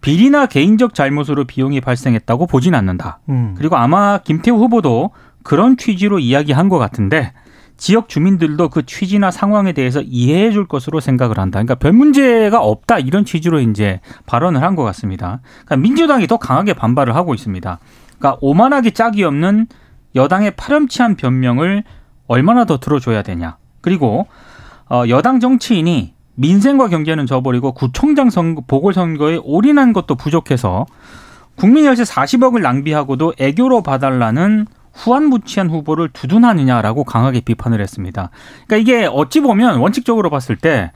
[0.00, 3.20] 비리나 개인적 잘못으로 비용이 발생했다고 보진 않는다.
[3.28, 3.54] 음.
[3.58, 5.10] 그리고 아마 김태우 후보도
[5.42, 7.32] 그런 취지로 이야기한 것 같은데
[7.76, 11.58] 지역 주민들도 그 취지나 상황에 대해서 이해해 줄 것으로 생각을 한다.
[11.58, 15.40] 그러니까 별 문제가 없다 이런 취지로 이제 발언을 한 것 같습니다.
[15.64, 17.78] 그러니까 민주당이 더 강하게 반발을 하고 있습니다.
[18.18, 19.66] 그러니까 오만하게 짝이 없는
[20.14, 21.84] 여당의 파렴치한 변명을
[22.26, 23.56] 얼마나 더 들어줘야 되냐.
[23.80, 24.26] 그리고
[24.88, 30.86] 어, 여당 정치인이 민생과 경제는 저버리고 구청장 선거, 보궐선거에 올인한 것도 부족해서
[31.56, 38.30] 국민 열세 40억을 낭비하고도 애교로 봐달라는 후한무치한 후보를 두둔하느냐라고 강하게 비판을 했습니다.
[38.66, 40.90] 그러니까 이게 어찌 보면 원칙적으로 봤을 때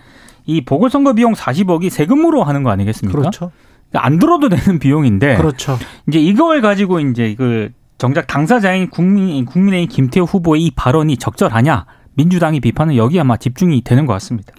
[0.47, 3.19] 이 보궐선거 비용 40억이 세금으로 하는 거 아니겠습니까?
[3.19, 3.51] 그렇죠.
[3.91, 5.79] 그러니까 안 들어도 되는 비용인데 그렇죠.
[6.09, 7.71] 이제 이걸 가지고 이제 그
[8.05, 14.05] 정작 당사자인 국민 국민의힘 김태우 후보의 이 발언이 적절하냐 민주당이 비판은 여기 아마 집중이 되는
[14.05, 14.53] 것 같습니다.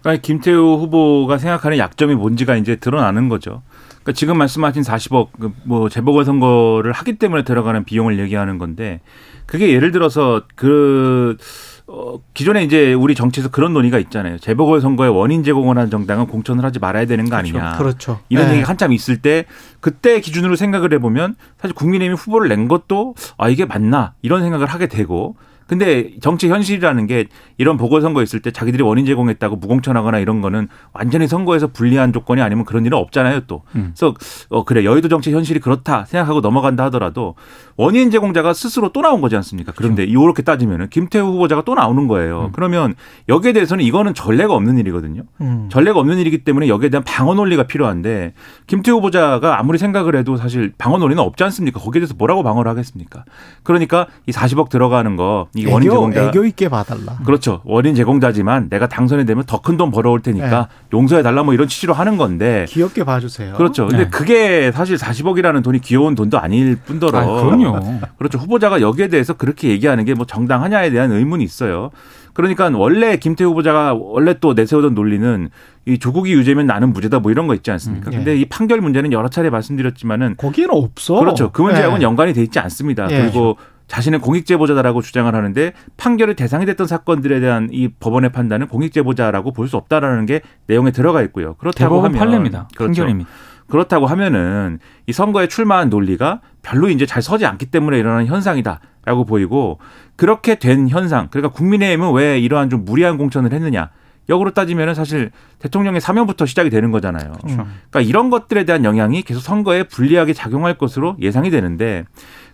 [0.00, 3.62] 그러니까 김태우 후보가 생각하는 약점이 뭔지가 이제 드러나는 거죠.
[4.02, 5.28] 그러니까 지금 말씀하신 40억
[5.68, 9.00] 그뭐 재보궐 선거를 하기 때문에 들어가는 비용을 얘기하는 건데
[9.46, 11.36] 그게 예를 들어서 그
[11.86, 14.38] 어, 기존에 이제 우리 정치에서 그런 논의가 있잖아요.
[14.38, 17.76] 재보궐 선거에 원인 제공을 한 정당은 공천을 하지 말아야 되는 거 아니냐.
[17.76, 18.20] 그렇죠.
[18.30, 18.52] 이런 예.
[18.52, 19.44] 얘기가 한참 있을 때
[19.80, 24.86] 그때 기준으로 생각을 해보면 사실 국민의힘이 후보를 낸 것도 아 이게 맞나 이런 생각을 하게
[24.86, 30.68] 되고 근데 정치 현실이라는 게 이런 보궐선거 있을 때 자기들이 원인 제공했다고 무공천하거나 이런 거는
[30.92, 33.62] 완전히 선거에서 불리한 조건이 아니면 그런 일은 없잖아요 또.
[33.74, 33.94] 음.
[33.96, 34.14] 그래서
[34.50, 37.34] 어 그래 여의도 정치 현실이 그렇다 생각하고 넘어간다 하더라도
[37.76, 39.72] 원인 제공자가 스스로 또 나온 거지 않습니까?
[39.74, 42.46] 그런데 이렇게 따지면은 김태우 후보자가 또 나오는 거예요.
[42.46, 42.52] 음.
[42.52, 42.94] 그러면
[43.28, 45.22] 여기에 대해서는 이거는 전례가 없는 일이거든요.
[45.40, 45.68] 음.
[45.70, 48.34] 전례가 없는 일이기 때문에 여기에 대한 방어 논리가 필요한데
[48.66, 51.80] 김태우 후보자가 아무리 생각을 해도 사실 방어 논리는 없지 않습니까?
[51.80, 53.24] 거기에 대해서 뭐라고 방어를 하겠습니까?
[53.62, 57.18] 그러니까 이 40억 들어가는 거이 원인 제공자 애교 있게 봐달라.
[57.24, 57.60] 그렇죠.
[57.64, 61.92] 원인 제공자지만 내가 당선이 되면 더 큰 돈 벌어올 테니까 용서해 달라 뭐 이런 취지로
[61.94, 63.54] 하는 건데 귀엽게 봐주세요.
[63.54, 63.86] 그렇죠.
[63.86, 64.10] 근데 네.
[64.10, 68.00] 그게 사실 40억이라는 돈이 귀여운 돈도 아닐 뿐더러 아, 그럼요.
[68.18, 68.38] 그렇죠.
[68.38, 71.90] 후보자가 여기에 대해서 그렇게 얘기하는 게 뭐 정당하냐에 대한 의문이 있어요.
[72.34, 75.48] 그러니까 원래 김태우 후보자가 원래 또 내세우던 논리는
[75.86, 78.10] 이 조국이 유죄면 나는 무죄다 뭐 이런 거 있지 않습니까?
[78.10, 78.16] 음, 예.
[78.16, 81.18] 근데 이 판결 문제는 여러 차례 말씀드렸지만은 거기에는 없어.
[81.18, 81.50] 그렇죠.
[81.52, 82.04] 그 문제하고는 예.
[82.04, 83.08] 연관이 돼 있지 않습니다.
[83.10, 83.22] 예.
[83.22, 83.56] 그리고
[83.94, 89.76] 자신은 공익제보자다라고 주장을 하는데 판결의 대상이 됐던 사건들에 대한 이 법원의 판단은 공익제보자라고 볼 수
[89.76, 91.54] 없다라는 게 내용에 들어가 있고요.
[91.54, 92.68] 그렇다고 하면 판례입니다.
[92.76, 93.02] 그렇죠.
[93.02, 93.30] 판결입니다.
[93.68, 99.78] 그렇다고 하면은 이 선거에 출마한 논리가 별로 이제 잘 서지 않기 때문에 일어나는 현상이다라고 보이고
[100.16, 103.90] 그렇게 된 현상 그러니까 국민의힘은 왜 이러한 좀 무리한 공천을 했느냐
[104.28, 107.32] 역으로 따지면은 사실 대통령의 사면부터 시작이 되는 거잖아요.
[107.48, 107.56] 음.
[107.90, 112.04] 그러니까 이런 것들에 대한 영향이 계속 선거에 불리하게 작용할 것으로 예상이 되는데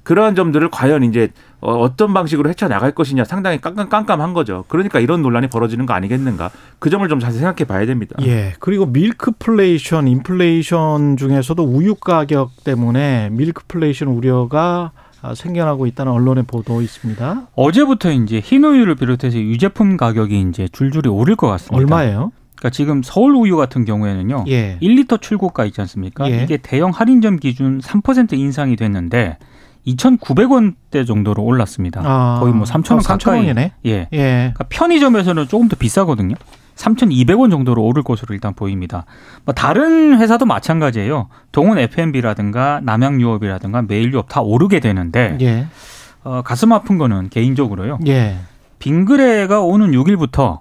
[0.02, 1.28] 그러한 점들을 과연 이제
[1.61, 4.64] 어, 어떤 방식으로 헤쳐 나갈 것이냐 상당히 깜깜깜깜한 거죠.
[4.68, 6.50] 그러니까 이런 논란이 벌어지는 거 아니겠는가?
[6.78, 8.16] 그 점을 좀 자세히 생각해 봐야 됩니다.
[8.22, 8.54] 예.
[8.61, 14.99] 그리고 밀크플레이션, 인플레이션 중에서도 우유 가격 때문에 밀크플레이션 우려가 아,
[15.35, 17.48] 생겨나고 있다는 언론의 보도 있습니다.
[17.54, 21.76] 어제부터 이제 흰 우유를 비롯해서 유제품 가격이 이제 줄줄이 오를 것 같습니다.
[21.76, 22.33] 얼마예요?
[22.56, 24.44] 그러니까 지금 서울 우유 같은 경우에는요.
[24.48, 24.78] 예.
[24.83, 26.30] 1리터 출고가 있지 않습니까?
[26.30, 26.42] 예.
[26.42, 29.38] 이게 대형 할인점 기준 3% 인상이 됐는데
[29.87, 32.02] 2,900원대 정도로 올랐습니다.
[32.04, 33.38] 아, 거의 뭐 3,000원 어, 3,000 가까이.
[33.40, 33.72] 원이네.
[33.87, 34.09] 예.
[34.12, 34.52] 예.
[34.54, 36.35] 그러니까 편의점에서는 조금 더 비싸거든요.
[36.80, 39.04] 3,200원 정도로 오를 것으로 일단 보입니다.
[39.44, 41.28] 뭐 다른 회사도 마찬가지예요.
[41.52, 45.66] 동원 F&B라든가 남양유업이라든가 메일유업 다 오르게 되는데 예.
[46.24, 47.98] 어, 가슴 아픈 거는 개인적으로요.
[48.06, 48.38] 예.
[48.78, 50.58] 빙그레가 오는 6일부터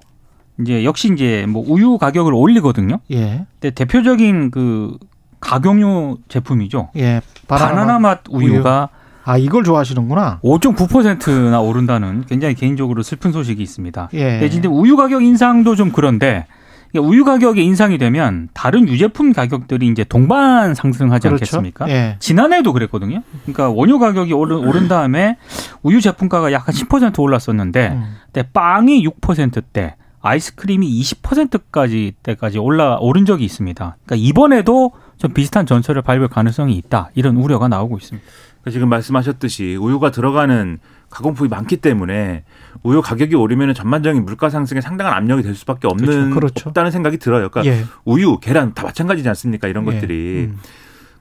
[0.62, 3.00] 이제 역시 이제 뭐 우유 가격을 올리거든요.
[3.12, 3.46] 예.
[3.60, 4.98] 근데 대표적인 그
[5.40, 6.90] 가격류 제품이죠.
[6.98, 7.22] 예.
[7.48, 8.90] 바나나 맛 우유가
[9.30, 10.40] 아, 이걸 좋아하시는구나.
[10.44, 14.10] 5.9%나 오른다는 굉장히 개인적으로 슬픈 소식이 있습니다.
[14.14, 14.32] 예.
[14.32, 16.48] 근데 진짜 우유 가격 인상도 좀 그런데
[16.96, 21.44] 우유 가격이 인상이 되면 다른 유제품 가격들이 이제 동반 상승하지 그렇죠.
[21.44, 21.88] 않겠습니까?
[21.90, 22.16] 예.
[22.18, 23.22] 지난해도 그랬거든요.
[23.44, 25.38] 그러니까 원유 가격이 오른, 오른 다음에
[25.84, 28.16] 우유 제품가가 약 한 10% 올랐었는데 음.
[28.26, 33.98] 그때 빵이 6%대, 아이스크림이 20%까지 때까지 올라 오른 적이 있습니다.
[34.06, 37.12] 그러니까 이번에도 좀 비슷한 전철을 밟을 가능성이 있다.
[37.14, 38.28] 이런 우려가 나오고 있습니다.
[38.72, 42.44] 지금 말씀하셨듯이 우유가 들어가는 가공품이 많기 때문에
[42.84, 46.70] 우유 가격이 오르면 전반적인 물가 상승에 상당한 압력이 될 수밖에 없는 그렇죠, 그렇죠.
[46.70, 47.50] 없다는 생각이 들어요.
[47.50, 47.86] 그러니까 예.
[48.06, 49.68] 우유, 계란 다 마찬가지지 않습니까?
[49.68, 49.94] 이런 예.
[49.94, 50.50] 것들이.
[50.52, 50.58] 음.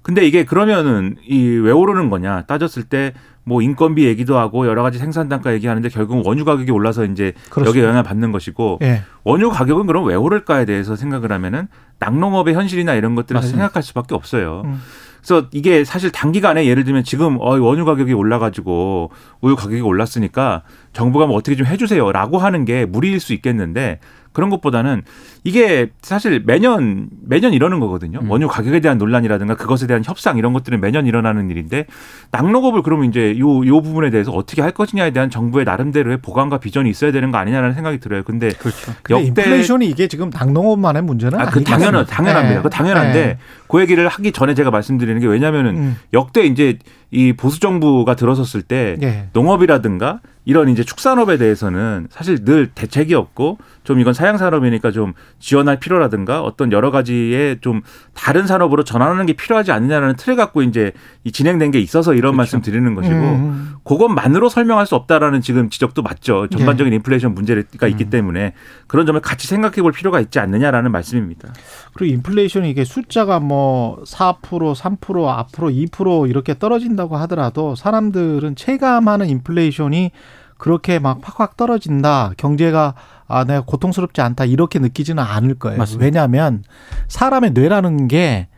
[0.03, 3.12] 근데 이게 그러면은 이 왜 오르는 거냐 따졌을 때
[3.48, 7.68] 뭐 인건비 얘기도 하고 여러 가지 생산 단가 얘기하는데 결국은 원유 가격이 올라서 이제 그렇습니다.
[7.70, 9.01] 여기에 영향을 받는 것이고 예.
[9.24, 11.66] 원유 가격은 그럼 왜 오를까에 대해서 생각을 하면은
[11.98, 13.57] 낙농업의 현실이나 이런 것들을 맞습니다.
[13.59, 14.64] 생각할 수밖에 없어요.
[14.66, 14.83] 음.
[15.18, 21.26] 그래서 이게 사실 단기간에 예를 들면 지금 어 원유 가격이 올라가지고 우유 가격이 올랐으니까 정부가
[21.26, 24.00] 뭐 어떻게 좀 해주세요라고 하는 게 무리일 수 있겠는데
[24.33, 25.02] 그런 것보다는
[25.48, 28.18] 이게 사실 매년 매년 이러는 거거든요.
[28.20, 28.30] 음.
[28.30, 31.87] 원유 가격에 대한 논란이라든가 그것에 대한 협상 이런 것들은 매년 일어나는 일인데
[32.32, 36.90] 낙록업을 그러면 이제 요 요 부분에 대해서 어떻게 할 것이냐에 대한 정부의 나름대로의 보강과 비전이
[36.90, 38.22] 있어야 되는 거 아니냐라는 생각이 들어요.
[38.24, 38.92] 근데 그렇죠.
[39.02, 42.04] 근데 인플레이션이 이게 지금 낙농업만의 문제는 아, 그 당연한?
[42.04, 42.56] 당연합니다.
[42.56, 42.62] 네.
[42.62, 43.38] 그 당연한데 네.
[43.68, 45.96] 그 얘기를 하기 전에 제가 말씀드리는 게 왜냐면은 음.
[46.12, 46.78] 역대 이제
[47.11, 49.28] 이 보수 정부가 들어섰을 때 예.
[49.32, 55.79] 농업이라든가 이런 이제 축산업에 대해서는 사실 늘 대책이 없고 좀 이건 사양 산업이니까 좀 지원할
[55.79, 57.83] 필요라든가 어떤 여러 가지의 좀
[58.14, 60.92] 다른 산업으로 전환하는 게 필요하지 않느냐라는 틀을 갖고 이제
[61.24, 63.74] 이 진행된 게 있어서 이런 말씀 드리는 것이고 음.
[63.85, 66.46] 그것만으로 설명할 수 없다라는 지금 지적도 맞죠.
[66.53, 66.57] 예.
[66.57, 68.11] 전반적인 인플레이션 문제가 있기 음.
[68.11, 68.55] 때문에
[68.87, 71.53] 그런 점을 같이 생각해 볼 필요가 있지 않느냐라는 말씀입니다.
[71.94, 80.12] 그리고 인플레이션이 이게 숫자가 뭐 4%, 3% 앞으로 2% 이렇게 떨어진다고 하더라도 사람들은 체감하는 인플레이션이
[80.59, 82.33] 그렇게 막 팍팍 떨어진다.
[82.37, 82.94] 경제가
[83.27, 85.79] 아 내가 고통스럽지 않다 이렇게 느끼지는 않을 거예요.
[85.79, 86.05] 맞습니다.
[86.05, 86.62] 왜냐하면
[87.09, 88.49] 사람의 뇌라는 게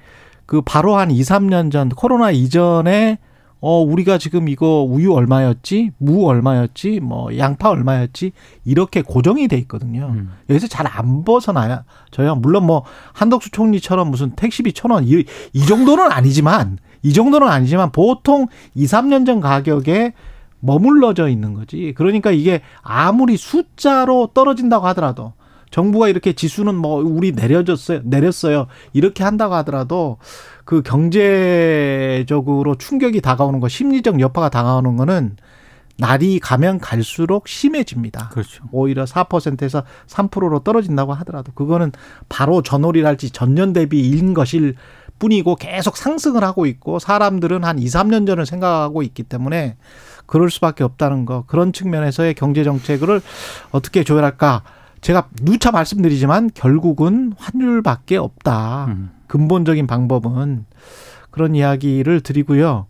[0.51, 3.19] 그 바로 한 2, 3년 전 코로나 이전에
[3.61, 5.93] 어 우리가 지금 이거 우유 얼마였지?
[5.99, 6.99] 무 얼마였지?
[6.99, 8.33] 뭐 양파 얼마였지?
[8.65, 10.11] 이렇게 고정이 돼 있거든요.
[10.13, 10.33] 음.
[10.49, 11.85] 여기서 잘 안 벗어나요.
[12.11, 12.35] 저요.
[12.35, 12.83] 물론 뭐
[13.13, 18.87] 한덕수 총리처럼 무슨 택시비 천 원, 이, 이 정도는 아니지만, 이 정도는 아니지만 보통 2,
[18.87, 20.15] 3년 전 가격에
[20.61, 21.93] 머물러져 있는 거지.
[21.97, 25.33] 그러니까 이게 아무리 숫자로 떨어진다고 하더라도
[25.71, 28.67] 정부가 이렇게 지수는 뭐 우리 내려졌어요, 내렸어요.
[28.93, 30.19] 이렇게 한다고 하더라도
[30.65, 35.37] 그 경제적으로 충격이 다가오는 거, 심리적 여파가 다가오는 거는
[35.97, 38.31] 날이 가면 갈수록 심해집니다.
[38.31, 38.65] 그렇죠.
[38.73, 41.93] 오히려 4%에서 3%로 떨어진다고 하더라도 그거는
[42.29, 44.77] 바로 전월이랄지 전년 대비인 것일
[45.19, 49.77] 뿐이고 계속 상승을 하고 있고 사람들은 한 2, 3년 전을 생각하고 있기 때문에
[50.31, 51.43] 그럴 수밖에 없다는 거.
[51.49, 53.21] 그런 측면에서의 경제 정책을
[53.73, 54.63] 어떻게 조율할까?
[55.01, 58.85] 제가 누차 말씀드리지만 결국은 환율밖에 없다.
[58.91, 59.11] 음.
[59.27, 60.67] 근본적인 방법은
[61.33, 62.87] 그런 이야기를 드리고요.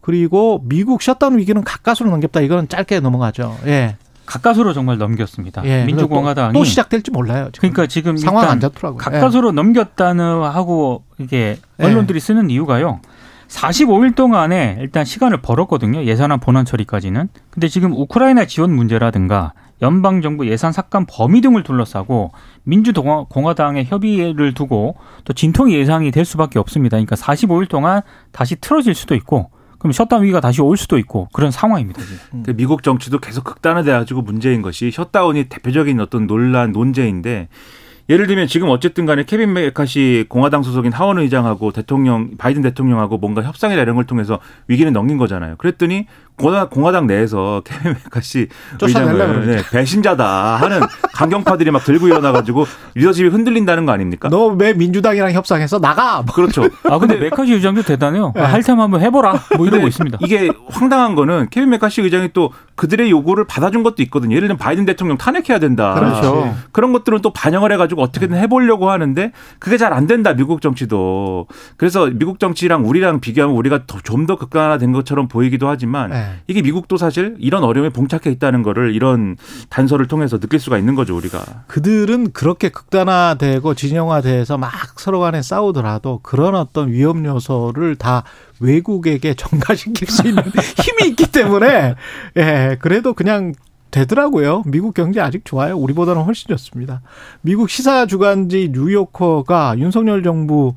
[0.00, 2.42] 그리고 미국 셧다운 위기는 가까스로 넘겼다.
[2.42, 3.56] 이거는 짧게 넘어가죠.
[3.66, 3.96] 예.
[4.24, 5.64] 가까스로 정말 넘겼습니다.
[5.64, 5.84] 예.
[5.84, 7.48] 민주공화당이 또, 또 시작될지 몰라요.
[7.52, 7.70] 지금.
[7.70, 8.98] 그러니까 지금 상황 안 좋더라고요.
[8.98, 11.84] 가까스로 넘겼다는 하고 이게 예.
[11.84, 13.00] 언론들이 쓰는 이유가요.
[13.48, 16.04] 45일 동안에 일단 시간을 벌었거든요.
[16.04, 17.28] 예산안 본안 처리까지는.
[17.50, 22.32] 근데 지금 우크라이나 지원 문제라든가 연방 정부 예산 삭감 범위 등을 둘러싸고
[22.64, 26.96] 민주공화당의 협의를 두고 또 진통이 예상이 될 수밖에 없습니다.
[26.96, 31.52] 그러니까 45일 동안 다시 틀어질 수도 있고 그럼 셧다운 위기가 다시 올 수도 있고 그런
[31.52, 32.02] 상황입니다.
[32.02, 32.42] 지금.
[32.42, 37.48] 그 미국 정치도 계속 극단화돼 가지고 문제인 것이 셧다운이 대표적인 어떤 논란 논제인데
[38.08, 43.42] 예를 들면 지금 어쨌든 간에 케빈 매카시 공화당 소속인 하원 의장하고 대통령 바이든 대통령하고 뭔가
[43.42, 45.56] 협상이나 이런 걸 통해서 위기는 넘긴 거잖아요.
[45.56, 46.06] 그랬더니
[46.38, 48.48] 공화당, 공화당 내에서 케빈 매카시
[48.80, 49.46] 의장을.
[49.46, 50.80] 네, 배신자다 하는
[51.14, 54.28] 강경파들이 막 들고 일어나가지고 리더십이 흔들린다는 거 아닙니까?
[54.28, 56.22] 너 왜 민주당이랑 협상해서 나가?
[56.22, 56.34] 뭐.
[56.34, 56.68] 그렇죠.
[56.84, 58.32] 아 근데 메카시 의장도 대단해요.
[58.34, 58.40] 네.
[58.42, 59.34] 아, 할 테면 한번 해보라.
[59.56, 60.18] 뭐 이러고 있습니다.
[60.22, 64.34] 이게 황당한 거는 케빈 메카시 의장이 또 그들의 요구를 받아준 것도 있거든요.
[64.36, 65.94] 예를 들면 바이든 대통령 탄핵해야 된다.
[65.94, 66.54] 그렇죠.
[66.72, 71.46] 그런 것들은 또 반영을 해가지고 어떻게든 해보려고 하는데 그게 잘 안 된다 미국 정치도.
[71.76, 76.27] 그래서 미국 정치랑 우리랑 비교하면 우리가 좀더 극단화된 것처럼 보이기도 하지만 네.
[76.46, 79.36] 이게 미국도 사실 이런 어려움에 봉착해 있다는 거를 이런
[79.68, 81.64] 단서를 통해서 느낄 수가 있는 거죠 우리가.
[81.66, 88.24] 그들은 그렇게 극단화되고 진영화돼서 막 서로 간에 싸우더라도 그런 어떤 위험 요소를 다
[88.60, 90.42] 외국에게 전가시킬 수 있는
[90.82, 91.94] 힘이 있기 때문에
[92.36, 93.54] 예 그래도 그냥
[93.90, 94.62] 되더라고요.
[94.66, 95.76] 미국 경제 아직 좋아요.
[95.76, 97.00] 우리보다는 훨씬 좋습니다.
[97.40, 100.74] 미국 시사 주간지 뉴요커가 윤석열 정부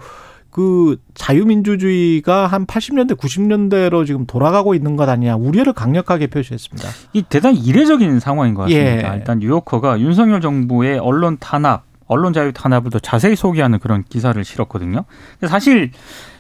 [0.51, 6.89] 그 자유민주주의가 한 80년대 90년대로 지금 돌아가고 있는 것 아니냐 우려를 강력하게 표시했습니다.
[7.13, 9.13] 이 대단히 이례적인 상황인 것 같습니다.
[9.13, 9.17] 예.
[9.17, 15.05] 일단 뉴요커가 윤석열 정부의 언론 탄압, 언론 자유 탄압을 더 자세히 소개하는 그런 기사를 실었거든요.
[15.47, 15.91] 사실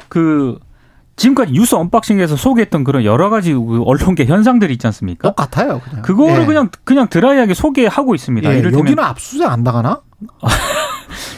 [0.09, 0.59] 그
[1.15, 5.33] 지금까지 뉴스 언박싱에서 소개했던 그런 여러 가지 그 언론계 현상들이 있지 않습니까?
[5.33, 5.81] 똑같아요.
[5.81, 6.01] 그냥.
[6.01, 6.45] 그거를 예.
[6.45, 8.49] 그냥 그냥 드라이하게 소개하고 있습니다.
[8.49, 10.01] 예, 이를테면 여기는 압수수색 안 당하나?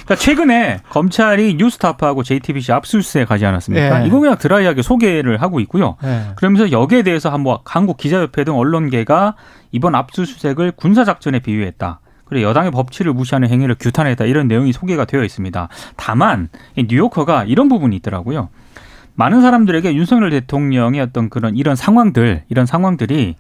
[0.04, 4.04] 그러니까 최근에 검찰이 뉴스타파하고 JTBC 압수수색 가지 않았습니까?
[4.04, 4.08] 예.
[4.08, 5.98] 이거 그냥 드라이하게 소개를 하고 있고요.
[6.04, 6.34] 예.
[6.36, 9.36] 그러면서 여기에 대해서 한번 한국 기자협회 등 언론계가
[9.72, 12.00] 이번 압수수색을 군사작전에 비유했다.
[12.26, 14.26] 그리고 여당의 법치를 무시하는 행위를 규탄했다.
[14.26, 15.68] 이런 내용이 소개가 되어 있습니다.
[15.96, 18.50] 다만 이 뉴요커가 이런 부분이 있더라고요.
[19.15, 23.36] 많은 사람들에게 윤석열 대통령의 어떤 그런 이런 상황들, 이런 상황들이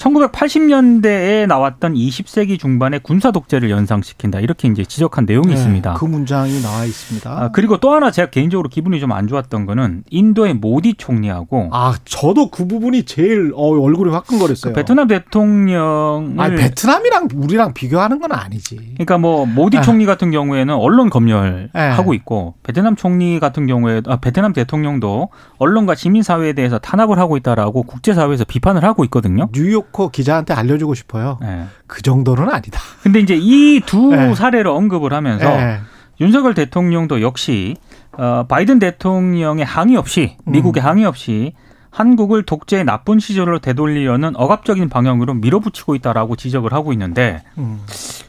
[0.00, 5.94] 1980년대에 나왔던 20세기 중반의 군사 독재를 연상시킨다 이렇게 이제 지적한 내용이 네, 있습니다.
[5.94, 7.30] 그 문장이 나와 있습니다.
[7.30, 11.94] 아, 그리고 또 하나 제가 개인적으로 기분이 좀 안 좋았던 거는 인도의 모디 총리하고 아,
[12.04, 14.72] 저도 그 부분이 제일 어, 얼굴이 화끈거렸어요.
[14.72, 18.76] 그 베트남 대통령을 아니, 베트남이랑 우리랑 비교하는 건 아니지.
[18.94, 19.82] 그러니까 뭐 모디 아.
[19.82, 22.16] 총리 같은 경우에는 언론 검열하고 네.
[22.16, 27.82] 있고 베트남 총리 같은 경우에 아, 베트남 대통령도 언론과 시민 사회에 대해서 탄압을 하고 있다라고
[27.82, 29.48] 국제 사회에서 비판을 하고 있거든요.
[29.52, 31.38] 뉴 요커 기자한테 알려주고 싶어요.
[31.40, 31.66] 네.
[31.86, 32.80] 그 정도는 아니다.
[33.02, 34.34] 근데 이제 이 두 네.
[34.34, 35.80] 사례를 언급을 하면서 예.
[36.20, 37.76] 윤석열 대통령도 역시
[38.12, 41.54] 어, 바이든 대통령의 항의 없이 미국의 항의 없이
[41.90, 47.80] 한국을 독재의 나쁜 시절로 되돌리려는 억압적인 방향으로 밀어붙이고 있다라고 지적을 하고 있는데 음.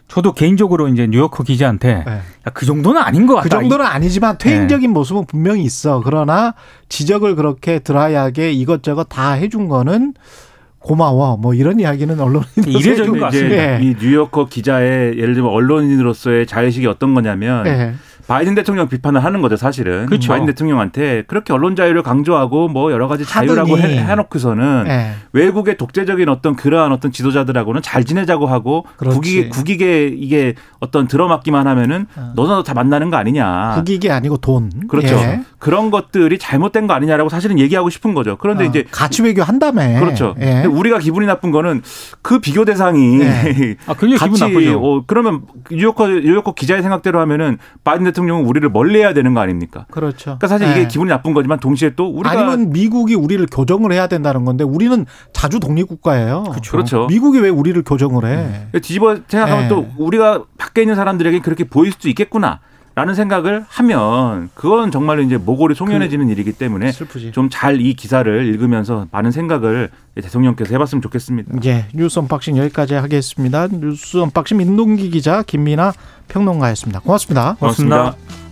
[0.08, 2.12] 저도 개인적으로 이제 뉴요커 기자한테 예.
[2.12, 2.22] 야,
[2.54, 3.44] 그 정도는 아닌 것 같다.
[3.44, 6.02] 그 정도는 아니지만 퇴행적인 모습은 분명히 있어.
[6.04, 6.54] 그러나
[6.90, 10.16] 지적을 그렇게 드라이하게 이것저것 다 해준 거는
[10.82, 11.38] 고마워.
[11.38, 13.80] 뭐 이런 이야기는 언론인들 이례적인 것 이제 같습니다.
[13.80, 13.80] 예.
[13.82, 17.94] 이 뉴요커 기자의 예를 들면 언론인으로서의 자의식이 어떤 거냐면 예.
[18.28, 20.06] 바이든 대통령 비판을 하는 거죠, 사실은.
[20.06, 20.30] 그렇죠.
[20.30, 23.98] 바이든 대통령한테 그렇게 언론 자유를 강조하고 뭐 여러 가지 자유라고 하더니.
[23.98, 25.12] 해, 놓고서는 예.
[25.34, 29.16] 외국의 독재적인 어떤 그러한 어떤 지도자들하고는 잘 지내자고 하고 그렇지.
[29.16, 32.34] 국익에, 국익에 이게 어떤 들어맞기만 하면은 어.
[32.36, 33.76] 너나 다 만나는 거 아니냐.
[33.76, 34.70] 국익이 아니고 돈.
[34.88, 35.16] 그렇죠.
[35.16, 35.42] 예.
[35.60, 38.38] 그런 것들이 잘못된 거 아니냐라고 사실은 얘기하고 싶은 거죠.
[38.38, 40.00] 그런데 어, 이제 가치 외교 한다며.
[40.00, 40.36] 그렇죠.
[40.42, 40.64] 예.
[40.66, 41.82] 우리가 기분이 나쁜 거는
[42.22, 43.76] 그 비교 대상이 네.
[43.88, 44.80] 아, 굉장히 기분 나쁘죠.
[44.82, 49.86] 어, 그러면 뉴요커 뉴요커 기자의 생각대로 하면은 바이든 대통령 은 우리를 멀리해야 되는 거 아닙니까?
[49.92, 50.38] 그렇죠.
[50.38, 50.88] 그러니까 사실 이게 예.
[50.88, 55.60] 기분이 나쁜 거지만 동시에 또 우리가 아니면 미국이 우리를 교정을 해야 된다는 건데 우리는 자주
[55.60, 56.44] 독립 국가예요.
[56.70, 57.08] 그렇죠.
[57.08, 58.68] 미국이 왜 우리를 교정을 해?
[58.80, 59.68] 뒤집어 생각하면 예.
[59.68, 62.60] 또 우리가 밖에 있는 사람들에게 그렇게 보일 수도 있겠구나.
[63.02, 66.92] 라는 생각을 하면 그건 정말로 이제 모골이 송연해지는 일이기 때문에.
[67.32, 71.52] 좀 잘 이 기사를 읽으면서 많은 생각을 대통령께서 해봤으면 좋겠습니다.
[71.66, 73.68] 예, 뉴스 언박싱 여기까지 하겠습니다.
[73.72, 75.94] 뉴스 언박싱 민동기 기자 김민하
[76.28, 77.00] 평론가였습니다.
[77.00, 77.56] 고맙습니다.
[77.60, 77.98] 고맙습니다.
[78.14, 78.51] 고맙습니다.